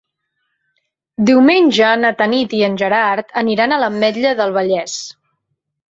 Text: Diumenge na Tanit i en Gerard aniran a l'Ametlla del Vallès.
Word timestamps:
Diumenge 1.29 1.91
na 2.05 2.11
Tanit 2.21 2.57
i 2.61 2.63
en 2.69 2.79
Gerard 2.85 3.37
aniran 3.45 3.77
a 3.77 3.81
l'Ametlla 3.85 4.33
del 4.41 4.57
Vallès. 4.61 5.01